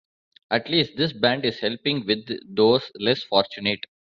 At 0.49 0.67
least 0.67 0.95
this 0.95 1.13
band 1.13 1.45
is 1.45 1.59
helping 1.59 2.07
with 2.07 2.27
those 2.49 2.91
less 2.95 3.21
fortunate. 3.21 3.85